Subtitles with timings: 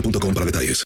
[0.00, 0.84] boostmobile.com para detalles.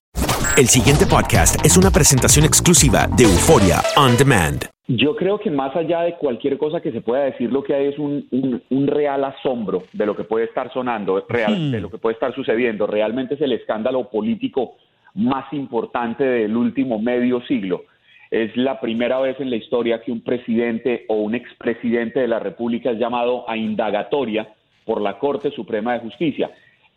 [0.57, 4.65] El siguiente podcast es una presentación exclusiva de Euforia On Demand.
[4.89, 7.87] Yo creo que más allá de cualquier cosa que se pueda decir, lo que hay
[7.87, 11.89] es un, un- un real asombro de lo que puede estar sonando, real, de lo
[11.91, 12.87] que puede estar sucediendo.
[12.89, 14.75] Realmente es el escándalo político
[15.15, 17.85] más importante del último medio siglo.
[18.33, 22.41] Es la primera vez en la historia que un presidente o un expresidente de la
[22.41, 24.49] República es llamado a indagatoria
[24.85, 26.51] por la Corte Suprema de Justicia.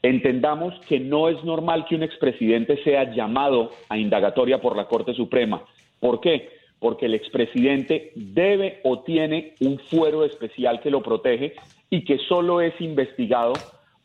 [0.03, 5.14] Entendamos que no es normal que un expresidente sea llamado a indagatoria por la Corte
[5.14, 5.64] Suprema.
[6.02, 6.50] ¿Por qué?
[6.78, 11.53] Porque el expresidente debe o tiene un fuero especial que lo protege
[11.90, 13.53] y que solo es investigado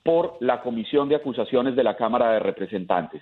[0.05, 3.21] por la Comisión de Acusaciones de la Cámara de Representantes.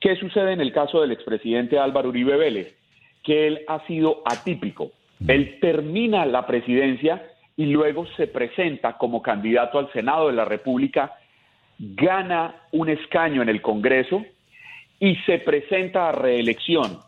[0.00, 2.74] ¿Qué sucede en el caso del expresidente Álvaro Uribe Vélez?
[3.22, 4.92] Que él ha sido atípico.
[5.26, 7.22] Él termina la presidencia
[7.54, 11.17] y luego se presenta como candidato al Senado de la República,
[11.78, 14.24] gana un escaño en el Congreso
[15.00, 16.98] y se presenta a reelección.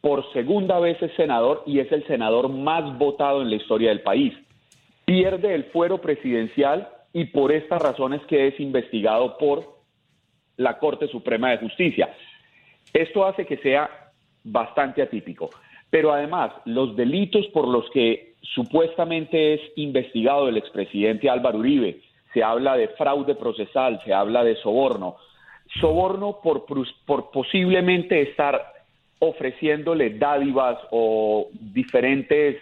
[0.00, 4.00] Por segunda vez es senador y es el senador más votado en la historia del
[4.00, 4.32] país.
[5.04, 9.78] Pierde el fuero presidencial y por estas razones que es investigado por
[10.56, 12.14] la Corte Suprema de Justicia.
[12.92, 13.90] Esto hace que sea
[14.44, 15.50] bastante atípico.
[15.90, 22.00] Pero además, los delitos por los que supuestamente es investigado el expresidente Álvaro Uribe,
[22.32, 25.16] se habla de fraude procesal, se habla de soborno.
[25.80, 26.64] Soborno por,
[27.06, 28.72] por posiblemente estar
[29.18, 32.56] ofreciéndole dádivas o diferentes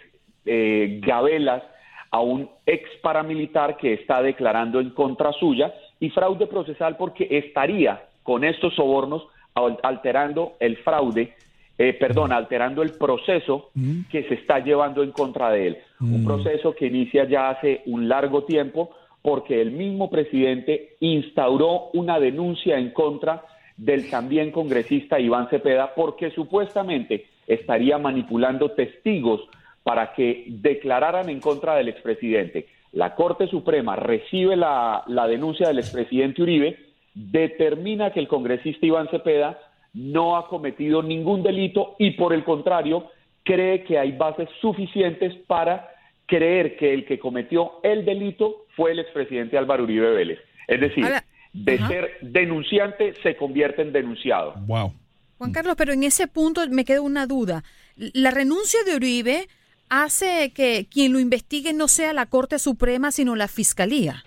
[0.45, 1.63] eh, gabelas
[2.11, 8.01] a un ex paramilitar que está declarando en contra suya y fraude procesal porque estaría
[8.23, 9.23] con estos sobornos
[9.53, 11.33] al- alterando el fraude,
[11.77, 13.69] eh, perdón, alterando el proceso
[14.09, 15.77] que se está llevando en contra de él.
[15.99, 18.91] Un proceso que inicia ya hace un largo tiempo
[19.27, 23.43] porque el mismo presidente instauró una denuncia en contra
[23.75, 29.41] del también congresista Iván Cepeda porque supuestamente estaría manipulando testigos
[29.83, 32.69] para que declararan en contra del expresidente.
[32.93, 36.77] La Corte Suprema recibe la, la denuncia del expresidente Uribe,
[37.13, 39.59] determina que el congresista Iván Cepeda
[39.93, 43.07] no ha cometido ningún delito y por el contrario
[43.43, 45.89] cree que hay bases suficientes para
[46.27, 50.39] creer que el que cometió el delito fue el expresidente Álvaro Uribe Vélez.
[50.67, 54.53] Es decir, Ahora- de ser denunciante se convierte en denunciado.
[54.67, 54.93] Wow.
[55.39, 57.63] Juan Carlos, pero en ese punto me queda una duda.
[57.95, 59.47] La renuncia de Uribe
[59.89, 64.23] hace que quien lo investigue no sea la Corte Suprema, sino la Fiscalía.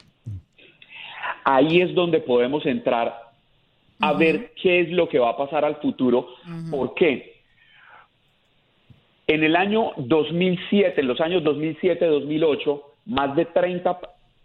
[1.45, 3.15] Ahí es donde podemos entrar
[4.01, 6.29] a ver qué es lo que va a pasar al futuro.
[6.71, 7.43] ¿Por qué?
[9.27, 14.01] En el año 2007, en los años 2007-2008, más de 30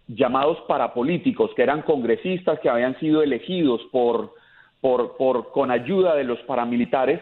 [0.07, 4.33] llamados parapolíticos, que eran congresistas que habían sido elegidos por,
[4.81, 7.19] por, por, con ayuda de los paramilitares,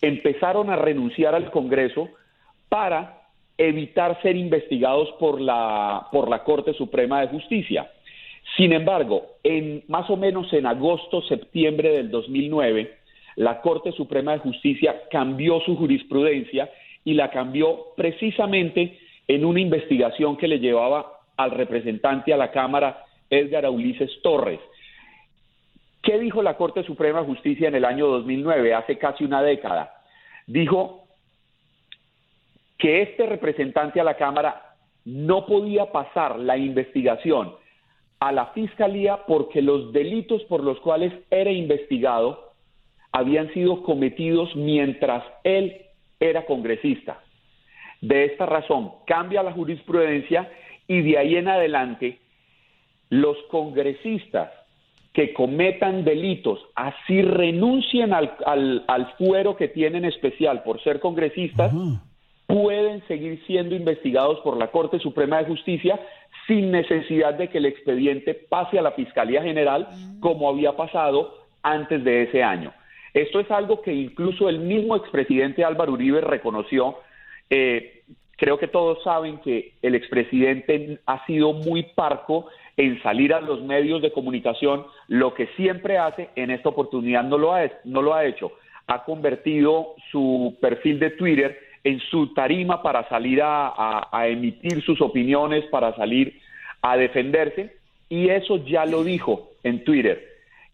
[0.00, 2.08] empezaron a renunciar al Congreso
[2.68, 3.22] para
[3.58, 7.90] evitar ser investigados por la, por la Corte Suprema de Justicia.
[8.56, 12.96] Sin embargo, en más o menos en agosto, septiembre del 2009,
[13.36, 16.70] la Corte Suprema de Justicia cambió su jurisprudencia
[17.04, 23.04] y la cambió precisamente en una investigación que le llevaba al representante a la Cámara,
[23.30, 24.60] Edgar Ulises Torres.
[26.02, 29.92] ¿Qué dijo la Corte Suprema de Justicia en el año 2009, hace casi una década?
[30.46, 31.08] Dijo
[32.78, 37.54] que este representante a la Cámara no podía pasar la investigación
[38.20, 42.52] a la Fiscalía porque los delitos por los cuales era investigado
[43.12, 45.86] habían sido cometidos mientras él
[46.20, 47.20] era congresista.
[48.00, 50.50] De esta razón, cambia la jurisprudencia
[50.88, 52.18] y de ahí en adelante
[53.10, 54.50] los congresistas
[55.12, 58.36] que cometan delitos, así renuncien al,
[58.86, 61.72] al, fuero que tienen especial por ser congresistas,
[62.46, 65.98] pueden seguir siendo investigados por la Corte Suprema de Justicia
[66.46, 69.88] sin necesidad de que el expediente pase a la Fiscalía General
[70.20, 72.72] como había pasado antes de ese año.
[73.14, 76.98] Esto es algo que incluso el mismo expresidente Álvaro Uribe reconoció.
[77.48, 78.02] Eh,
[78.36, 82.46] creo que todos saben que el expresidente ha sido muy parco
[82.76, 87.38] en salir a los medios de comunicación, lo que siempre hace, en esta oportunidad no
[87.38, 88.52] lo ha, no lo ha hecho.
[88.86, 95.64] Ha convertido su perfil de Twitter en su tarima para salir a, emitir sus opiniones,
[95.66, 96.38] para salir
[96.82, 97.74] a defenderse,
[98.08, 100.22] y eso ya lo dijo en Twitter,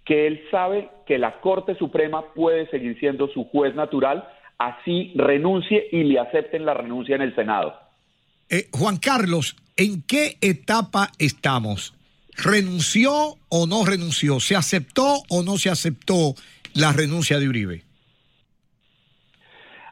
[0.05, 4.26] que él sabe que la Corte Suprema puede seguir siendo su juez natural,
[4.67, 7.75] así renuncie y le acepten la renuncia en el Senado.
[8.49, 11.94] Eh, Juan Carlos, ¿en qué etapa estamos?
[12.37, 13.12] ¿Renunció
[13.49, 14.41] o no renunció?
[14.41, 16.35] ¿Se aceptó o no se aceptó
[16.75, 17.82] la renuncia de Uribe?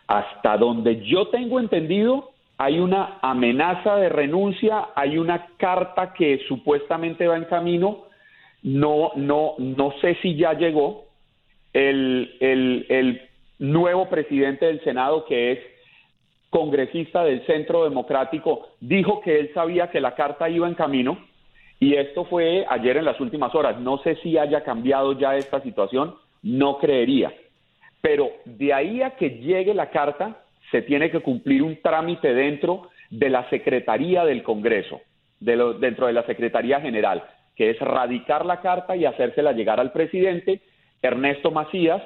[0.07, 7.27] Hasta donde yo tengo entendido, hay una amenaza de renuncia, hay una carta que supuestamente
[7.27, 8.05] va en camino,
[8.63, 11.09] no, no, no sé si ya llegó.
[11.73, 13.30] El, el, el
[13.61, 15.59] nuevo presidente del Senado, que es
[16.49, 21.19] congresista del Centro Democrático, dijo que él sabía que la carta iba en camino
[21.79, 23.79] y esto fue ayer en las últimas horas.
[23.79, 27.33] No sé si haya cambiado ya esta situación, no creería.
[28.01, 32.89] Pero de ahí a que llegue la carta, se tiene que cumplir un trámite dentro
[33.11, 35.01] de la Secretaría del Congreso,
[35.39, 37.25] dentro de la Secretaría General,
[37.57, 40.61] que es radicar la carta y hacérsela llegar al presidente
[41.03, 42.03] Ernesto Macías,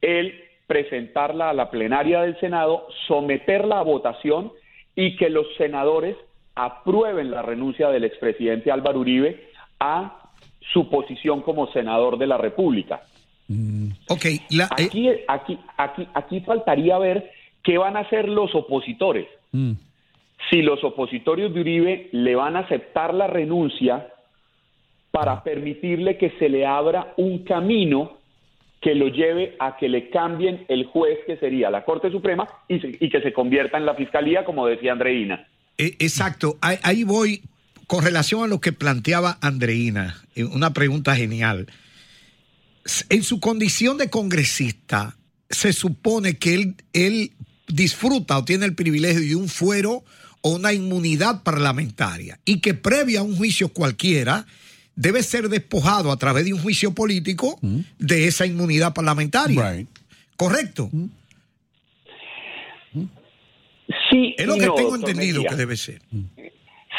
[0.00, 0.34] él
[0.66, 4.52] presentarla a la plenaria del Senado, someterla a votación
[4.94, 6.16] y que los senadores
[6.54, 9.48] aprueben la renuncia del expresidente Álvaro Uribe
[9.78, 10.30] a
[10.72, 13.02] su posición como senador de la República.
[13.48, 13.90] Mm.
[14.08, 17.30] aquí, aquí, aquí, aquí faltaría ver
[17.62, 19.26] qué van a hacer los opositores.
[19.52, 19.72] Mm.
[20.50, 24.08] Si los opositores de Uribe le van a aceptar la renuncia
[25.10, 25.44] para ah.
[25.44, 28.15] permitirle que se le abra un camino
[28.80, 33.08] que lo lleve a que le cambien el juez que sería la Corte Suprema y,
[33.08, 35.48] que se convierta en la Fiscalía, como decía Andreina.
[35.78, 37.42] E, exacto, ahí voy
[37.86, 41.66] con relación a lo que planteaba Andreina, eh, una pregunta genial.
[43.08, 45.16] En su condición de congresista,
[45.50, 47.32] se supone que él, él
[47.68, 50.04] disfruta o tiene el privilegio de un fuero
[50.42, 54.46] o una inmunidad parlamentaria y que previa a un juicio cualquiera
[54.96, 57.80] debe ser despojado a través de un juicio político mm.
[57.98, 59.86] de esa inmunidad parlamentaria.
[60.36, 60.88] ¿Correcto?
[60.90, 61.06] Mm.
[64.10, 64.34] Sí.
[64.36, 66.00] Es lo que tengo entendido que debe ser.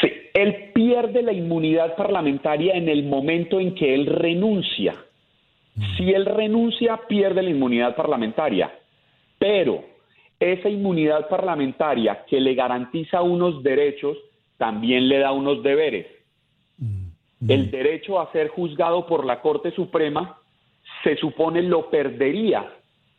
[0.00, 4.94] Sí, él pierde la inmunidad parlamentaria en el momento en que él renuncia.
[5.96, 8.72] Si él renuncia, pierde la inmunidad parlamentaria,
[9.38, 9.84] pero
[10.40, 14.16] esa inmunidad parlamentaria que le garantiza unos derechos,
[14.56, 16.06] también le da unos deberes.
[17.46, 20.38] El derecho a ser juzgado por la Corte Suprema
[21.04, 22.66] se supone lo perdería,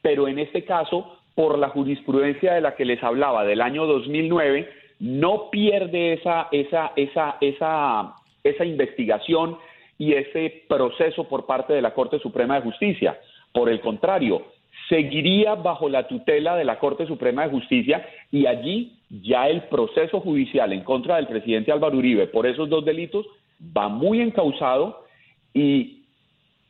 [0.02, 4.70] pero en este caso, por la jurisprudencia de la que les hablaba del año 2009,
[5.00, 9.58] no pierde esa, esa, esa, esa, esa investigación
[9.98, 13.18] y ese proceso por parte de la Corte Suprema de Justicia.
[13.54, 14.44] Por el contrario,
[14.90, 20.20] seguiría bajo la tutela de la Corte Suprema de Justicia y allí ya el proceso
[20.20, 23.26] judicial en contra del presidente Álvaro Uribe por esos dos delitos
[23.60, 25.06] va muy encausado
[25.54, 26.04] y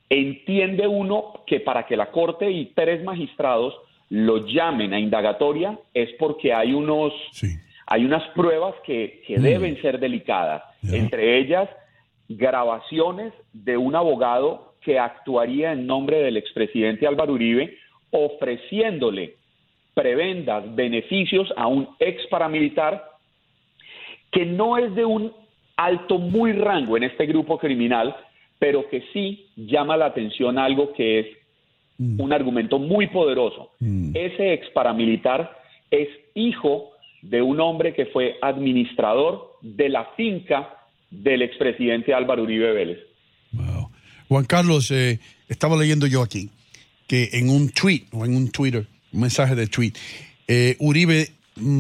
[0.09, 3.75] entiende uno que para que la Corte y tres magistrados
[4.09, 7.13] lo llamen a indagatoria es porque hay unos
[7.85, 9.41] hay unas pruebas que, mm.
[9.41, 11.69] deben ser delicadas, entre ellas
[12.27, 17.75] grabaciones de un abogado que actuaría en nombre del expresidente Álvaro Uribe
[18.11, 19.35] ofreciéndole
[19.93, 23.03] prebendas, beneficios a un ex paramilitar
[24.31, 25.33] que no es de un
[25.79, 28.13] alto muy rango en este grupo criminal,
[28.59, 31.27] pero que sí llama la atención algo que es
[31.97, 33.71] un argumento muy poderoso.
[34.13, 35.57] Ese ex paramilitar
[35.89, 40.69] es hijo de un hombre que fue administrador de la finca
[41.09, 42.99] del expresidente Álvaro Uribe Vélez.
[44.27, 46.49] Juan Carlos, eh, estaba leyendo yo aquí
[47.07, 49.93] que en un tweet o en un Twitter, un mensaje de tweet,
[50.47, 51.38] eh, Uribe mm,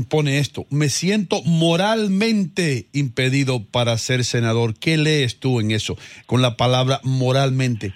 [0.09, 4.73] pone esto, me siento moralmente impedido para ser senador.
[4.79, 7.93] ¿Qué lees tú en eso con la palabra moralmente?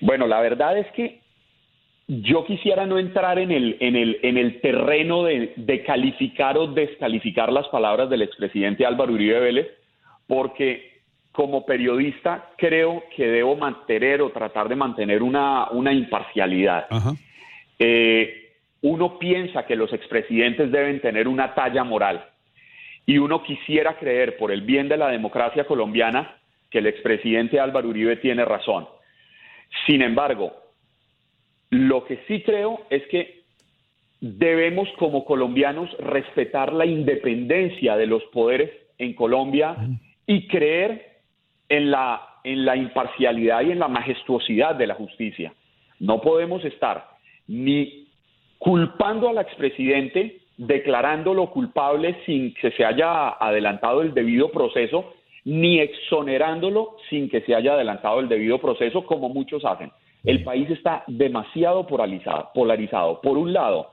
[0.00, 1.20] Bueno, la verdad es que
[2.06, 6.68] yo quisiera no entrar en el, en el, en el terreno de, de calificar o
[6.68, 9.66] descalificar las palabras del expresidente Álvaro Uribe Vélez,
[10.26, 11.00] porque
[11.32, 16.86] como periodista creo que debo mantener o tratar de mantener una, una imparcialidad.
[17.78, 18.47] Eh,
[18.82, 22.24] uno piensa que los expresidentes deben tener una talla moral
[23.06, 26.36] y uno quisiera creer por el bien de la democracia colombiana
[26.70, 28.86] que el expresidente Álvaro Uribe tiene razón.
[29.86, 30.52] Sin embargo,
[31.70, 33.42] lo que sí creo es que
[34.20, 39.76] debemos como colombianos respetar la independencia de los poderes en Colombia
[40.26, 41.20] y creer
[41.68, 45.52] en la, en la imparcialidad y en la majestuosidad de la justicia.
[46.00, 47.08] No podemos estar
[47.46, 48.07] ni
[48.58, 56.96] culpando al expresidente, declarándolo culpable sin que se haya adelantado el debido proceso, ni exonerándolo
[57.08, 59.90] sin que se haya adelantado el debido proceso, como muchos hacen.
[60.24, 62.50] El país está demasiado polarizado.
[62.52, 63.20] polarizado.
[63.20, 63.92] Por un lado,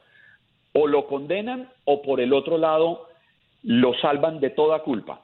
[0.73, 3.07] o lo condenan o por el otro lado
[3.63, 5.21] lo salvan de toda culpa.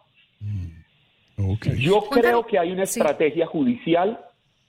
[1.77, 4.19] Yo creo que hay una estrategia judicial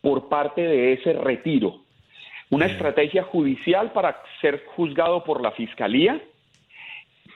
[0.00, 1.81] por parte de ese retiro.
[2.52, 6.20] Una estrategia judicial para ser juzgado por la fiscalía,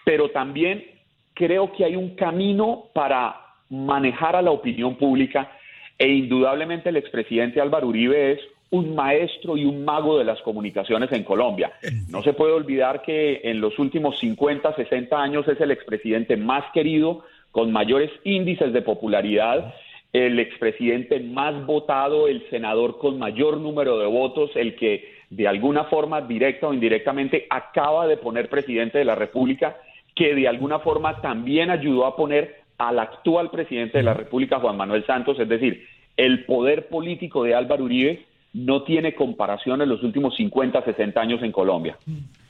[0.05, 0.85] pero también
[1.33, 3.35] creo que hay un camino para
[3.71, 5.51] manejar a la opinión pública
[5.99, 11.11] e indudablemente el expresidente Álvaro Uribe es un maestro y un mago de las comunicaciones
[11.13, 11.73] en Colombia.
[12.11, 16.65] No se puede olvidar que en los últimos 50, 60 años es el expresidente más
[16.75, 19.73] querido, con mayores índices de popularidad,
[20.13, 25.85] el expresidente más votado, el senador con mayor número de votos, el que de alguna
[25.85, 29.77] forma, directa o indirectamente, acaba de poner presidente de la República,
[30.15, 34.77] que de alguna forma también ayudó a poner al actual presidente de la República, Juan
[34.77, 35.87] Manuel Santos, es decir,
[36.17, 41.43] el poder político de Álvaro Uribe no tiene comparación en los últimos 50, 60 años
[41.43, 41.99] en Colombia.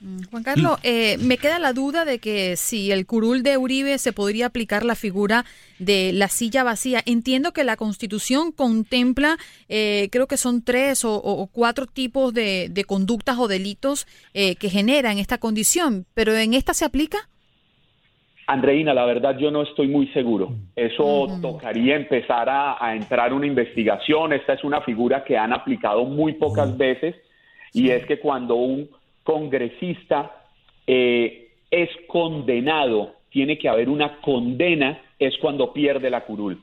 [0.00, 3.98] Mm, Juan Carlos, eh, me queda la duda de que si el curul de Uribe
[3.98, 5.44] se podría aplicar la figura
[5.78, 7.00] de la silla vacía.
[7.06, 9.36] Entiendo que la Constitución contempla,
[9.68, 15.18] eh, creo que son tres o, cuatro tipos de, conductas o delitos eh, que generan
[15.18, 17.18] esta condición, pero ¿en esta se aplica?
[18.48, 20.52] Andreina, la verdad yo no estoy muy seguro.
[20.76, 24.32] Eso tocaría empezar a, entrar una investigación.
[24.32, 27.16] Esta es una figura que han aplicado muy pocas veces
[27.72, 28.88] y es que cuando un
[29.26, 30.44] congresista
[30.86, 36.62] eh, es condenado, tiene que haber una condena, es cuando pierde la curul.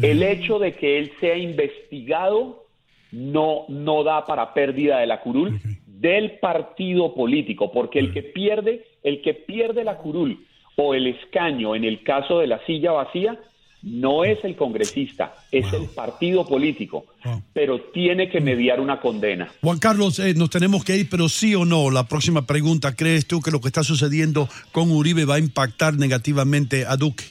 [0.00, 2.64] El hecho de que él sea investigado
[3.10, 8.84] no, no da para pérdida de la curul del partido político, porque el que pierde,
[9.02, 13.36] el que pierde la curul o el escaño en el caso de la silla vacía
[13.82, 17.06] no es el congresista, es el partido político,
[17.52, 19.48] pero tiene que mediar una condena.
[19.60, 23.26] Juan Carlos, eh, nos tenemos que ir, pero sí o no, la próxima pregunta, ¿crees
[23.26, 27.24] tú que lo que está sucediendo con Uribe va a impactar negativamente a Duque?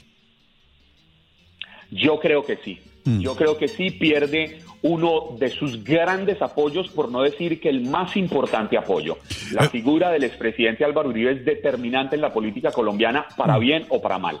[1.90, 3.20] Yo creo que sí, mm.
[3.20, 7.82] yo creo que sí pierde uno de sus grandes apoyos, por no decir que el
[7.82, 9.18] más importante apoyo.
[9.52, 9.68] La eh.
[9.68, 13.60] figura del expresidente Álvaro Uribe es determinante en la política colombiana, para mm.
[13.60, 14.40] bien o para mal.